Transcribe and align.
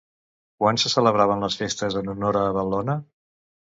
Quan 0.61 0.79
se 0.83 0.91
celebraven 0.93 1.45
les 1.47 1.57
festes 1.61 1.99
en 2.03 2.13
honor 2.15 2.41
a 2.41 2.45
Bel·lona? 2.59 2.97